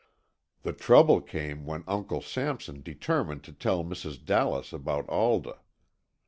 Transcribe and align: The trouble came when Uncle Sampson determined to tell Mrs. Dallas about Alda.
The 0.63 0.73
trouble 0.73 1.21
came 1.21 1.63
when 1.67 1.83
Uncle 1.87 2.21
Sampson 2.23 2.81
determined 2.81 3.43
to 3.43 3.53
tell 3.53 3.83
Mrs. 3.83 4.25
Dallas 4.25 4.73
about 4.73 5.07
Alda. 5.07 5.59